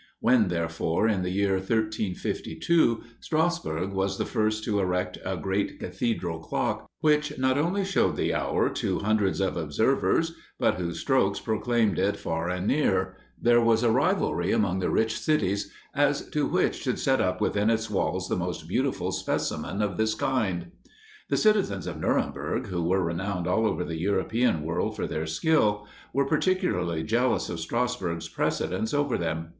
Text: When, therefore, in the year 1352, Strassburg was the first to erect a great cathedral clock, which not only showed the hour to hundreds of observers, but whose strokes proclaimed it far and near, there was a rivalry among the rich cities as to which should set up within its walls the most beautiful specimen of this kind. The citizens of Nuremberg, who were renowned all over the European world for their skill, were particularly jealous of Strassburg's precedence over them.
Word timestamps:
When, 0.19 0.47
therefore, 0.47 1.07
in 1.07 1.21
the 1.21 1.29
year 1.29 1.57
1352, 1.57 3.03
Strassburg 3.19 3.93
was 3.93 4.17
the 4.17 4.25
first 4.25 4.63
to 4.63 4.79
erect 4.79 5.19
a 5.23 5.37
great 5.37 5.79
cathedral 5.79 6.39
clock, 6.39 6.89
which 7.01 7.37
not 7.37 7.55
only 7.55 7.85
showed 7.85 8.15
the 8.15 8.33
hour 8.33 8.67
to 8.71 8.97
hundreds 9.01 9.39
of 9.39 9.55
observers, 9.57 10.33
but 10.57 10.79
whose 10.79 10.99
strokes 11.01 11.39
proclaimed 11.39 11.99
it 11.99 12.17
far 12.17 12.49
and 12.49 12.65
near, 12.65 13.15
there 13.39 13.61
was 13.61 13.83
a 13.83 13.91
rivalry 13.91 14.51
among 14.51 14.79
the 14.79 14.89
rich 14.89 15.19
cities 15.19 15.71
as 15.93 16.27
to 16.31 16.47
which 16.47 16.81
should 16.81 16.97
set 16.97 17.21
up 17.21 17.39
within 17.39 17.69
its 17.69 17.87
walls 17.87 18.27
the 18.27 18.35
most 18.35 18.67
beautiful 18.67 19.11
specimen 19.11 19.83
of 19.83 19.97
this 19.97 20.15
kind. 20.15 20.71
The 21.29 21.37
citizens 21.37 21.85
of 21.85 21.99
Nuremberg, 21.99 22.65
who 22.65 22.81
were 22.81 23.03
renowned 23.03 23.45
all 23.45 23.67
over 23.67 23.83
the 23.83 23.99
European 23.99 24.63
world 24.63 24.95
for 24.95 25.05
their 25.05 25.27
skill, 25.27 25.85
were 26.11 26.25
particularly 26.25 27.03
jealous 27.03 27.49
of 27.49 27.59
Strassburg's 27.59 28.27
precedence 28.27 28.95
over 28.95 29.15
them. 29.15 29.49